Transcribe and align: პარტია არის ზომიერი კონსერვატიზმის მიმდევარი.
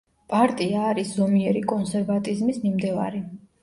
პარტია 0.31 0.87
არის 0.93 1.13
ზომიერი 1.19 1.63
კონსერვატიზმის 1.75 2.63
მიმდევარი. 2.69 3.29